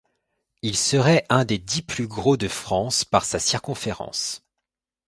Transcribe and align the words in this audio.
Il 0.63 0.75
serait 0.77 1.27
un 1.29 1.45
des 1.45 1.59
dix 1.59 1.83
plus 1.83 2.07
gros 2.07 2.35
de 2.35 2.47
France 2.47 3.05
par 3.05 3.23
sa 3.23 3.37
circonférence. 3.37 4.41